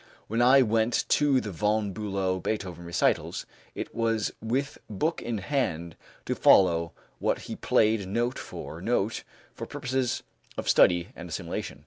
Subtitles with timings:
[0.27, 5.95] When I went to the Von Bülow Beethoven recitals it was with book in hand,
[6.25, 10.23] to follow what he played note for note for purposes
[10.57, 11.79] of study and assimilation.